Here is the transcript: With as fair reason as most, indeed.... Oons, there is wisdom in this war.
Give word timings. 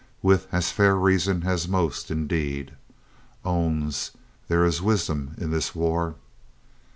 With 0.23 0.47
as 0.51 0.71
fair 0.71 0.95
reason 0.95 1.43
as 1.45 1.67
most, 1.67 2.09
indeed.... 2.09 2.73
Oons, 3.45 4.09
there 4.47 4.65
is 4.65 4.81
wisdom 4.81 5.35
in 5.37 5.51
this 5.51 5.75
war. 5.75 6.15